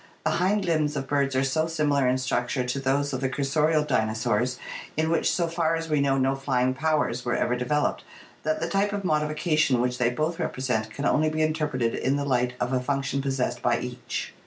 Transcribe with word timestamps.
The 0.25 0.31
hind 0.31 0.65
limbs 0.65 0.95
of 0.95 1.07
birds 1.07 1.35
are 1.35 1.43
so 1.43 1.67
similar 1.67 2.07
in 2.07 2.17
structure 2.17 2.63
to 2.63 2.79
those 2.79 3.13
of 3.13 3.21
the 3.21 3.29
cursorial 3.29 3.85
dinosaurs, 3.85 4.57
in 4.97 5.11
which 5.11 5.31
so 5.31 5.47
far 5.47 5.75
as 5.75 5.89
we 5.91 6.01
know 6.01 6.17
no 6.17 6.33
flying 6.33 6.73
powers 6.73 7.23
were 7.23 7.35
ever 7.35 7.55
developed, 7.55 8.03
that 8.41 8.59
the 8.59 8.67
type 8.67 8.93
of 8.93 9.03
modification 9.05 9.79
which 9.79 9.99
they 9.99 10.09
both 10.09 10.39
represent 10.39 10.89
can 10.89 11.05
only 11.05 11.29
be 11.29 11.43
interpreted 11.43 11.93
in 11.93 12.15
the 12.15 12.25
light 12.25 12.53
of 12.59 12.73
a 12.73 12.79
function 12.79 13.21
possessed 13.21 13.61
by 13.61 13.77
each. 13.77 14.33